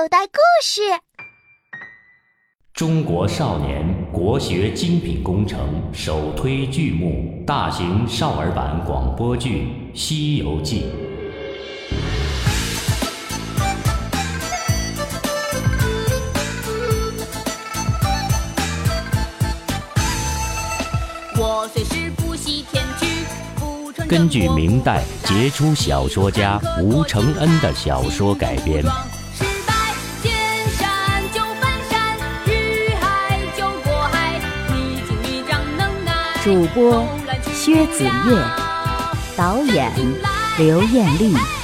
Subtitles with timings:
[0.00, 0.80] 口袋故事。
[2.72, 10.84] 中国少年国学精品工程首推剧目大型少儿版广播剧《西游记》。
[21.38, 23.06] 我虽是不习天句，
[23.56, 28.82] 不成根据明代杰出小说家吴承恩的小说改编，
[36.50, 37.06] 主播
[37.54, 38.36] 薛子越，
[39.36, 39.92] 导演
[40.58, 41.59] 刘艳丽。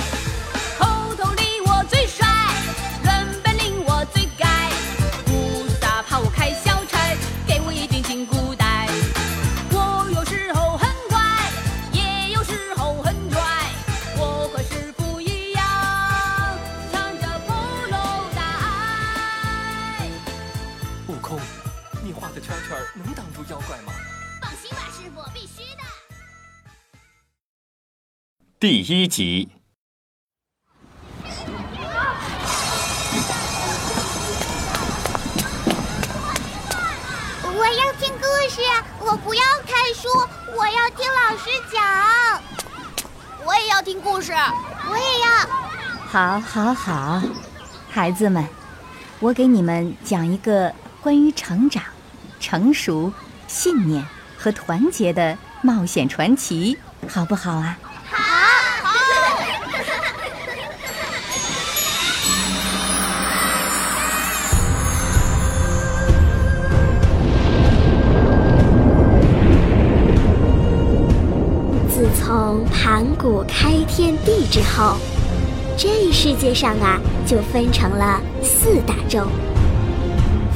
[28.69, 29.48] 第一集，
[37.44, 38.61] 我要听故事，
[38.98, 40.09] 我不要看书，
[40.56, 41.81] 我要听老师讲。
[43.47, 44.33] 我也要听故事。
[44.33, 45.47] 我也要。
[46.09, 47.22] 好，好，好，
[47.89, 48.44] 孩子们，
[49.20, 51.84] 我给你们讲一个关于成长、
[52.41, 53.12] 成熟、
[53.47, 54.05] 信念
[54.37, 56.77] 和团结的冒险传奇，
[57.09, 57.78] 好不好啊？
[58.11, 58.45] 好，
[73.27, 74.94] 古开天地之后，
[75.77, 79.27] 这世界上啊就分成了四大洲，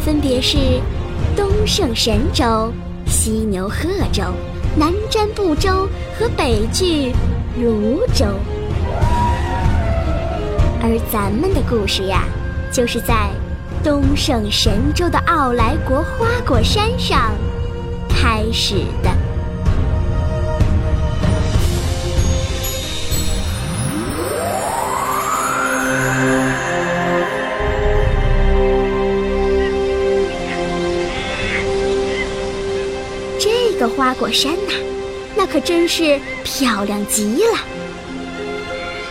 [0.04, 0.56] 分别是
[1.36, 2.72] 东胜神州、
[3.08, 4.22] 西牛贺州、
[4.76, 7.12] 南瞻部洲和北俱
[7.56, 8.24] 泸州。
[10.80, 12.22] 而咱们的故事呀，
[12.72, 13.30] 就是在
[13.82, 17.32] 东胜神州的奥莱国花果山上
[18.08, 19.19] 开始的。
[34.00, 34.72] 花果山呐、
[35.36, 37.58] 那可真是漂亮极了。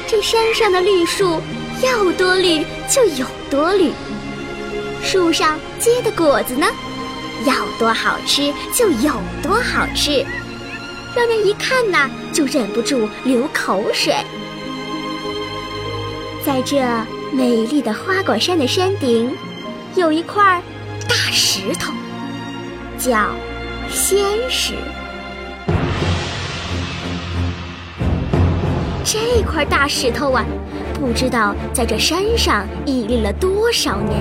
[0.08, 1.40] 这山上的绿树
[1.84, 3.92] 要多绿就有多绿，
[5.04, 6.66] 树上结的果子呢，
[7.46, 9.14] 要多好吃就有
[9.44, 10.26] 多好吃，
[11.16, 14.16] 让人一看呐就忍不住流口水。
[16.44, 16.82] 在这
[17.32, 19.32] 美丽的花果山的山顶，
[19.96, 20.64] 有一块
[21.08, 21.94] 大石头，
[22.98, 23.30] 叫
[23.92, 24.18] 仙
[24.50, 24.74] 石。
[29.04, 30.46] 这块大石头啊，
[30.94, 34.20] 不知道在这山上屹立了多少年。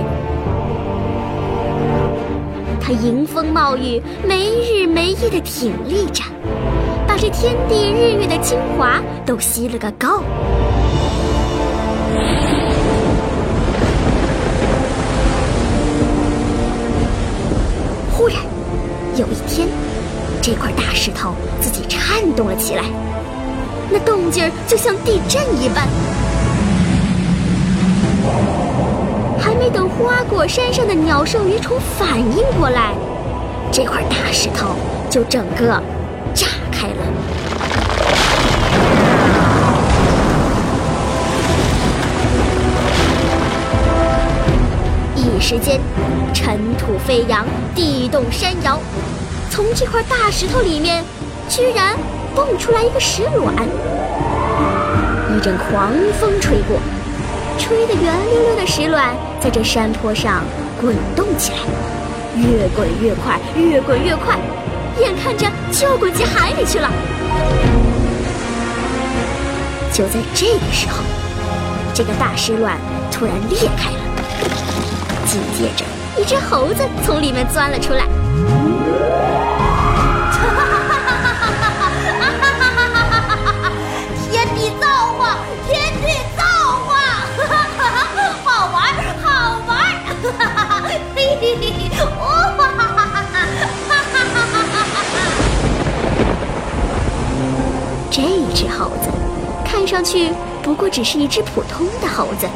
[2.80, 6.24] 它迎风冒雨，没日没夜的挺立着，
[7.06, 10.22] 把这天地日月的精华都吸了个够。
[18.10, 18.38] 忽然，
[19.18, 19.66] 有一天，
[20.40, 22.84] 这块大石头自己颤动了起来，
[23.90, 25.88] 那动静儿就像地震一般。
[29.36, 32.94] 还没等花果山上的鸟兽鱼虫反应过来，
[33.72, 34.76] 这块大石头
[35.10, 35.82] 就整个
[45.50, 45.80] 时间，
[46.34, 47.42] 尘土飞扬，
[47.74, 48.78] 地动山摇。
[49.48, 51.02] 从这块大石头里面，
[51.48, 51.96] 居然
[52.34, 53.54] 蹦出来一个石卵。
[55.34, 56.78] 一阵狂风吹过，
[57.56, 60.44] 吹得圆溜溜的石卵在这山坡上
[60.78, 61.56] 滚动起来，
[62.36, 64.36] 越滚越快，越滚越快，
[65.00, 66.90] 眼看着就要滚进海里去了。
[69.94, 71.02] 就在这个时候，
[71.94, 72.76] 这个大石卵
[73.10, 73.96] 突然裂开了。
[75.38, 75.84] 紧接着，
[76.20, 78.04] 一只猴子从里面钻了出来。
[84.30, 84.86] 天地造
[85.16, 85.38] 化，
[85.68, 86.42] 天地造
[86.86, 86.90] 化，
[88.44, 88.76] 好玩，
[89.22, 89.26] 好
[89.66, 89.84] 玩儿，
[91.14, 91.64] 嘿嘿嘿，
[92.18, 92.18] 哇！
[98.10, 98.16] 这
[98.54, 99.08] 只猴子
[99.64, 100.32] 看上去
[100.62, 102.48] 不过只是一只普通的猴子，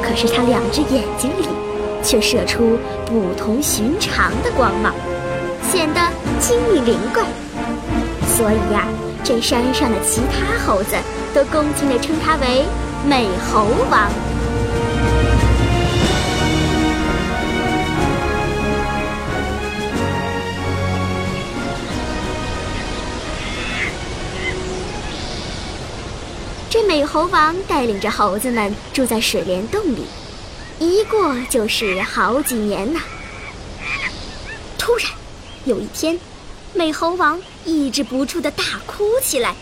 [0.00, 1.48] 可是它两只眼睛里
[2.04, 4.94] 却射出不同寻常的光芒，
[5.72, 6.00] 显得
[6.38, 7.24] 精明灵怪。
[8.36, 8.86] 所以呀，
[9.24, 10.94] 这山上的其他猴子
[11.32, 12.64] 都恭敬地称它为
[13.06, 14.10] 美猴王。
[26.68, 30.06] 这美猴王带领着猴子们住在水帘洞里，
[30.78, 33.00] 一过就是好几年呐。
[34.78, 35.08] 突然，
[35.64, 36.18] 有一天，
[36.72, 39.54] 美猴王抑制不住的大哭起来。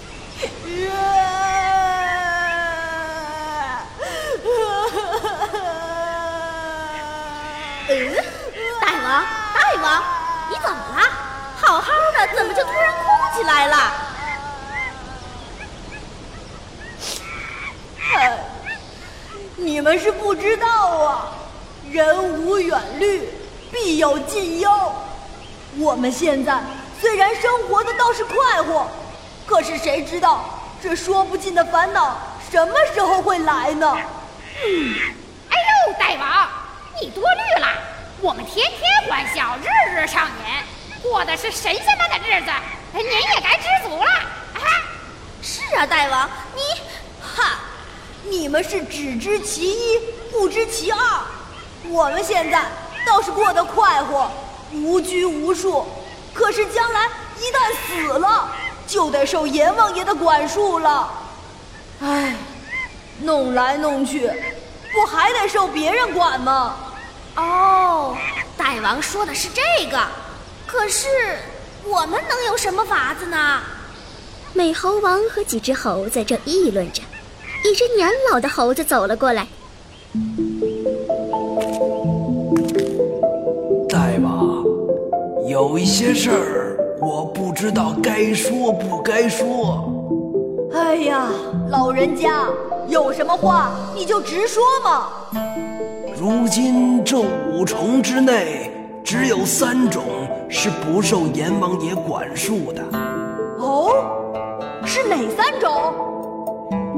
[8.80, 9.24] 大王，
[9.54, 10.02] 大王，
[10.50, 11.02] 你怎么了？
[11.60, 13.92] 好好的，怎么就突然哭起来了？
[19.62, 20.66] 你们是不知道
[20.98, 21.32] 啊，
[21.90, 23.28] 人无远虑，
[23.70, 24.70] 必有近忧。
[25.78, 26.60] 我们现在
[27.00, 28.88] 虽然生活的倒是快活，
[29.46, 30.44] 可是谁知道
[30.82, 32.18] 这说不尽的烦恼
[32.50, 33.96] 什么时候会来呢？
[34.64, 34.94] 嗯，
[35.48, 35.56] 哎
[35.86, 36.48] 呦，大王，
[37.00, 37.68] 你多虑了。
[38.20, 40.64] 我们天天欢笑，日日上演，
[41.02, 42.50] 过的是神仙般的日子，
[42.92, 44.10] 您也该知足了。
[44.54, 44.60] 啊，
[45.40, 46.60] 是啊，大王，你，
[47.20, 47.58] 哈，
[48.28, 49.98] 你们是只知其一，
[50.30, 50.98] 不知其二。
[51.88, 52.64] 我们现在
[53.06, 54.30] 倒是过得快活，
[54.72, 55.84] 无拘无束，
[56.32, 57.08] 可是将来
[57.38, 58.48] 一旦死了，
[58.86, 61.10] 就得受阎王爷的管束了。
[62.00, 62.36] 唉，
[63.20, 64.30] 弄来弄去，
[64.92, 66.76] 不还得受别人管吗？
[67.36, 68.16] 哦，
[68.56, 69.98] 大王说的是这个，
[70.66, 71.08] 可是
[71.84, 73.60] 我们能有什么法子呢？
[74.52, 77.02] 美猴王和几只猴在这议论着，
[77.64, 79.46] 一只年老的猴子走了过来。
[83.88, 84.64] 大王，
[85.48, 89.88] 有一些事儿我不知道该说不该说。
[90.74, 91.28] 哎呀，
[91.70, 92.46] 老人家，
[92.88, 95.08] 有什么话你就直说嘛。
[96.18, 98.72] 如今这五重之内，
[99.04, 100.02] 只有三种
[100.48, 102.82] 是不受阎王爷管束的。
[103.58, 103.92] 哦，
[104.84, 106.10] 是哪三种？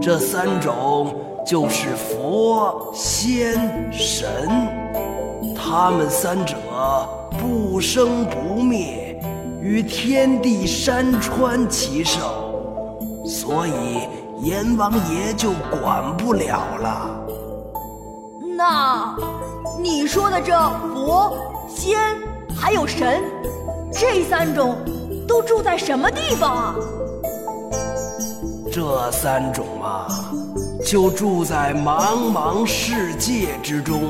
[0.05, 1.15] 这三种
[1.47, 4.29] 就是佛、仙、神，
[5.56, 6.59] 他们三者
[7.41, 9.19] 不生不灭，
[9.62, 12.21] 与天地山川齐寿，
[13.25, 14.06] 所以
[14.43, 17.11] 阎王爷就管不了了。
[18.59, 19.17] 那，
[19.81, 20.53] 你说的这
[20.93, 21.35] 佛、
[21.67, 21.99] 仙
[22.55, 23.23] 还有神，
[23.91, 24.77] 这三种
[25.27, 26.75] 都住在什么地方啊？
[28.75, 30.09] 这三种啊，
[30.85, 34.03] 就住在茫茫世界之中，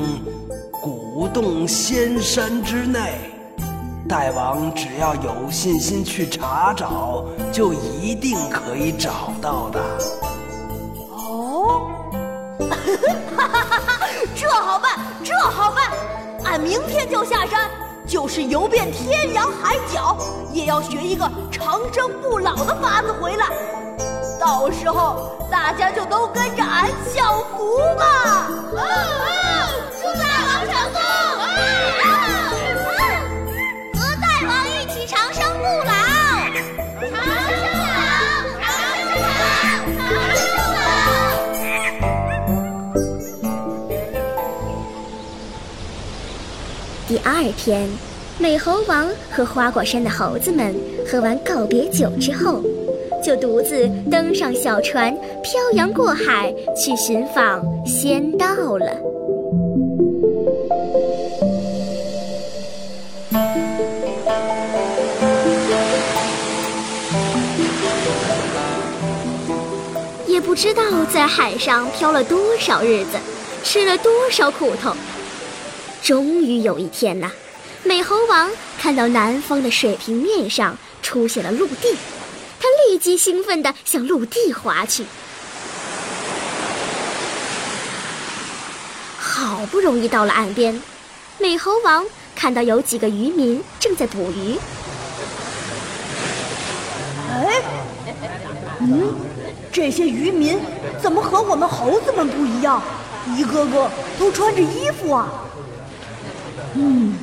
[0.81, 3.31] 古洞仙山之内。
[4.09, 9.79] 大王只要有信心去查找，就一定可以找到的。
[11.11, 11.91] 哦，
[13.37, 13.99] 哈哈哈哈！
[14.35, 15.91] 这好办，这好办，
[16.43, 17.69] 俺明天就下山，
[18.07, 20.17] 就是游遍天涯海角，
[20.51, 23.45] 也要学一个长生不老的法子回来。
[24.45, 28.47] 到时候大家就都跟着俺享福吧！
[28.75, 28.85] 嗯嗯，
[29.99, 31.01] 祝大王成功！
[33.99, 35.89] 和大王一起长生不老，
[37.09, 37.97] 长生不老，
[38.61, 39.33] 长生不老，
[39.97, 40.05] 长
[40.37, 40.45] 生
[43.49, 44.13] 不老。
[47.07, 47.89] 第二天，
[48.37, 50.75] 美猴王和花果山的猴子们
[51.11, 52.61] 喝完告别酒之后，
[53.25, 58.45] 就独自登上小船，漂洋过海去寻访仙道
[58.77, 58.95] 了。
[70.27, 73.17] 也不知道在海上漂了多少日子，
[73.63, 74.93] 吃了多少苦头。
[76.03, 77.31] 终于有一天呐，
[77.81, 81.95] 美猴王看到南方的水平面上出现了陆地，
[82.65, 85.05] 他立即兴奋地向陆地划去。
[89.19, 90.81] 好不容易到了岸边，
[91.37, 92.03] 美猴王
[92.35, 94.57] 看到有几个渔民正在捕鱼。
[97.29, 97.61] 哎，
[98.79, 99.13] 嗯，
[99.71, 100.57] 这些渔民
[100.99, 102.81] 怎么和我们猴子们不一样？
[103.37, 105.27] 一个个都穿着衣服啊！
[106.73, 107.13] 嗯，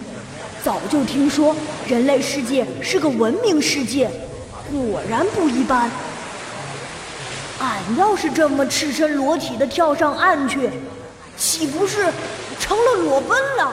[0.62, 1.56] 早就听说
[1.88, 4.08] 人类世界是个文明世界，
[4.73, 5.91] 果然不一般。
[7.61, 10.71] 俺要是这么赤身裸体的跳上岸去，
[11.37, 12.11] 岂不是
[12.59, 13.73] 成了裸奔了？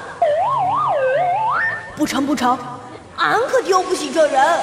[1.96, 2.60] 不成不成，
[3.18, 4.60] 俺可丢不起这人。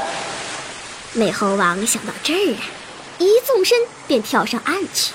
[1.13, 2.61] 美猴王想到这儿啊，
[3.19, 5.13] 一纵身便跳上岸去，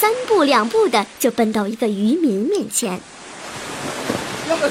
[0.00, 3.00] 三步两步的就奔到一个渔民面前。
[4.48, 4.68] 妖怪，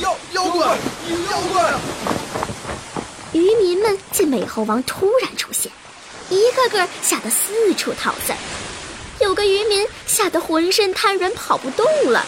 [0.00, 0.66] 妖妖怪，
[1.30, 1.74] 妖怪！
[3.34, 5.70] 渔民们见美猴王突然出现，
[6.30, 8.36] 一个个吓得四处逃散。
[9.20, 12.24] 有个渔民吓得浑身瘫软，跑不动了。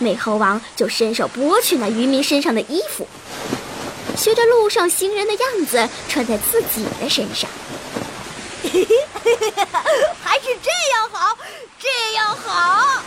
[0.00, 3.06] 美猴王就伸手剥去那渔民身上的衣服，
[4.16, 7.48] 学着路上行人的样子穿在自己的身上。
[8.64, 9.66] 嘿嘿嘿嘿
[10.24, 11.38] 还是这样好，
[11.78, 13.00] 这样好，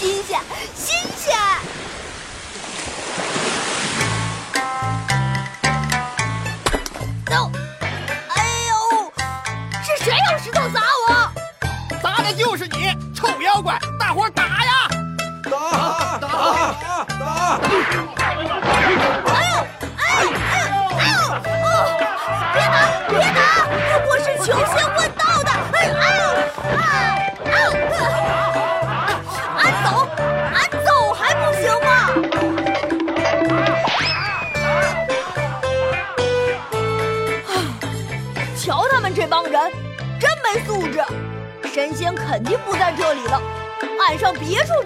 [0.00, 0.40] 新鲜，
[0.74, 1.36] 新鲜！
[13.64, 13.78] 快！
[13.98, 14.72] 大伙打呀！
[15.42, 15.50] 打
[16.18, 16.76] 打打
[17.18, 17.58] 打！
[18.60, 18.73] 打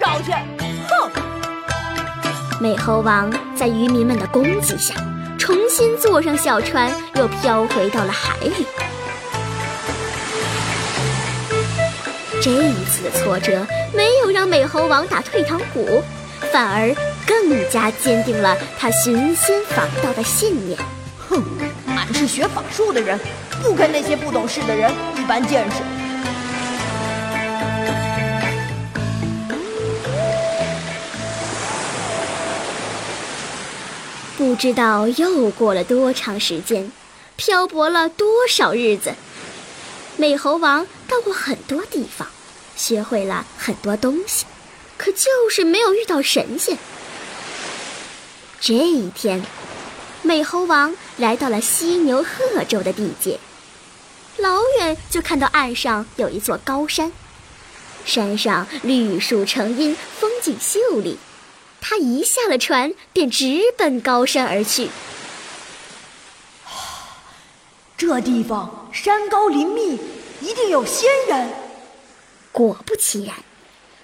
[0.09, 0.31] 找去！
[0.31, 1.11] 哼！
[2.59, 4.95] 美猴王在渔民们的攻击下，
[5.37, 8.65] 重新坐上小船，又飘回到了海里。
[12.41, 16.01] 这一次的挫折没有让美猴王打退堂鼓，
[16.51, 16.95] 反而
[17.27, 20.79] 更加坚定了他寻仙访道的信念。
[21.29, 21.43] 哼，
[21.95, 23.19] 俺是学法术的人，
[23.61, 25.83] 不跟那些不懂事的人一般见识。
[34.59, 36.91] 知道又过了多长时间，
[37.37, 39.15] 漂泊了多少日子，
[40.17, 42.27] 美猴王到过很多地方，
[42.75, 44.45] 学会了很多东西，
[44.97, 46.77] 可就是没有遇到神仙。
[48.59, 49.45] 这一天，
[50.23, 53.39] 美猴王来到了犀牛贺州的地界，
[54.35, 57.13] 老远就看到岸上有一座高山，
[58.03, 61.17] 山上绿树成荫，风景秀丽。
[61.81, 64.89] 他一下了船，便直奔高山而去。
[67.97, 69.99] 这地方山高林密，
[70.41, 71.49] 一定有仙人。
[72.51, 73.35] 果不其然，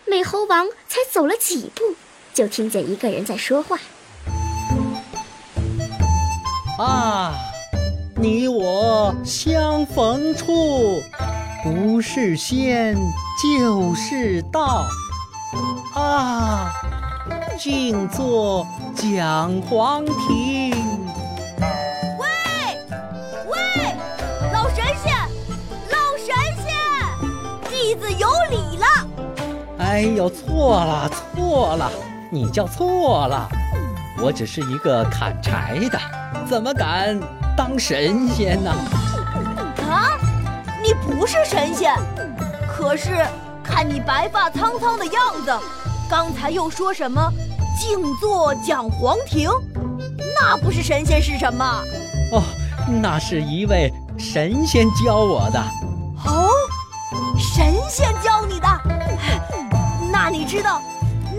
[0.05, 1.95] 美猴王才走了几步，
[2.33, 3.79] 就听见一个人在说话。
[6.77, 7.33] 啊，
[8.17, 11.01] 你我相逢处，
[11.63, 12.97] 不是仙
[13.41, 14.85] 就是道。
[15.93, 16.73] 啊！
[17.57, 20.71] 静坐讲黄庭。
[22.19, 22.27] 喂
[23.47, 23.95] 喂，
[24.51, 25.15] 老神仙，
[25.89, 28.85] 老神仙，弟子有礼了。
[29.79, 31.89] 哎呦，错了错了，
[32.29, 33.47] 你叫错了，
[34.21, 35.99] 我只是一个砍柴的，
[36.45, 37.17] 怎么敢
[37.55, 38.71] 当神仙呢？
[39.89, 40.19] 啊，
[40.83, 41.95] 你不是神仙，
[42.67, 43.25] 可是
[43.63, 45.57] 看你白发苍苍的样子，
[46.09, 47.31] 刚才又说什么？
[47.77, 49.49] 静坐讲黄庭，
[50.35, 51.83] 那不是神仙是什么？
[52.31, 52.41] 哦，
[53.01, 55.59] 那是一位神仙教我的。
[56.25, 56.49] 哦，
[57.37, 58.67] 神仙教你的？
[60.11, 60.81] 那你知道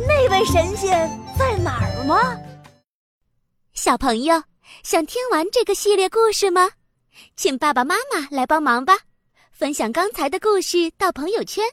[0.06, 2.36] 那位神仙在哪儿吗？
[3.72, 4.42] 小朋友，
[4.82, 6.70] 想听完这个系列故事吗？
[7.34, 8.94] 请爸爸妈妈来帮忙吧，
[9.50, 11.64] 分享刚才的故事到朋友圈，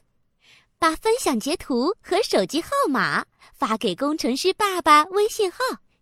[0.78, 3.24] 把分享截图和手机号码。
[3.56, 5.58] 发给工程师爸爸微信号，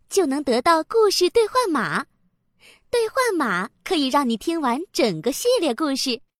[0.09, 2.05] 就能得到故事兑换码。
[2.89, 6.19] 兑换码可以让你听完整个系列故事。